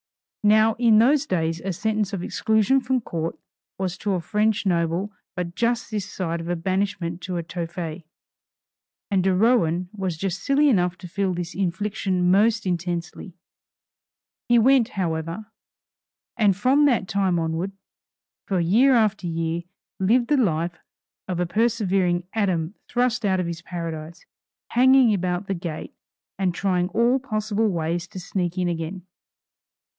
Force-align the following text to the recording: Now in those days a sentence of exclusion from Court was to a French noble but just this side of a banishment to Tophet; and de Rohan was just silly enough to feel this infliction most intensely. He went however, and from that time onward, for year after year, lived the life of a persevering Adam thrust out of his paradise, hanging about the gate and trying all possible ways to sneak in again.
Now 0.43 0.73
in 0.79 0.97
those 0.97 1.27
days 1.27 1.61
a 1.63 1.71
sentence 1.71 2.11
of 2.11 2.23
exclusion 2.23 2.79
from 2.81 3.01
Court 3.01 3.37
was 3.77 3.99
to 3.99 4.13
a 4.13 4.19
French 4.19 4.65
noble 4.65 5.13
but 5.35 5.53
just 5.53 5.91
this 5.91 6.11
side 6.11 6.41
of 6.41 6.49
a 6.49 6.55
banishment 6.55 7.21
to 7.21 7.33
Tophet; 7.43 8.01
and 9.11 9.23
de 9.23 9.35
Rohan 9.35 9.89
was 9.95 10.17
just 10.17 10.41
silly 10.41 10.67
enough 10.69 10.97
to 10.97 11.07
feel 11.07 11.35
this 11.35 11.53
infliction 11.53 12.31
most 12.31 12.65
intensely. 12.65 13.35
He 14.49 14.57
went 14.57 14.89
however, 14.97 15.45
and 16.35 16.55
from 16.57 16.85
that 16.85 17.07
time 17.07 17.37
onward, 17.37 17.73
for 18.47 18.59
year 18.59 18.95
after 18.95 19.27
year, 19.27 19.65
lived 19.99 20.29
the 20.29 20.37
life 20.37 20.79
of 21.27 21.39
a 21.39 21.45
persevering 21.45 22.23
Adam 22.33 22.73
thrust 22.89 23.23
out 23.23 23.39
of 23.39 23.45
his 23.45 23.61
paradise, 23.61 24.25
hanging 24.69 25.13
about 25.13 25.45
the 25.45 25.53
gate 25.53 25.93
and 26.39 26.55
trying 26.55 26.89
all 26.89 27.19
possible 27.19 27.67
ways 27.69 28.07
to 28.07 28.19
sneak 28.19 28.57
in 28.57 28.67
again. 28.67 29.05